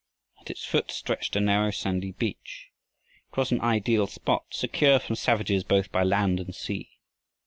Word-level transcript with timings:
At 0.41 0.49
its 0.49 0.65
foot 0.65 0.89
stretched 0.89 1.35
a 1.35 1.39
narrow 1.39 1.69
sandy 1.69 2.11
beach. 2.13 2.71
It 3.31 3.37
was 3.37 3.51
an 3.51 3.61
ideal 3.61 4.07
spot, 4.07 4.45
secure 4.49 4.97
from 4.97 5.15
savages 5.15 5.63
both 5.63 5.91
by 5.91 6.01
land 6.01 6.39
and 6.39 6.55
sea. 6.55 6.89